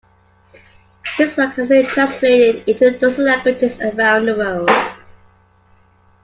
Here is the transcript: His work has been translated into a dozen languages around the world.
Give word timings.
His 1.15 1.37
work 1.37 1.53
has 1.57 1.69
been 1.69 1.85
translated 1.85 2.67
into 2.67 2.87
a 2.87 2.97
dozen 2.97 3.25
languages 3.25 3.79
around 3.79 4.25
the 4.25 4.35
world. 4.35 4.71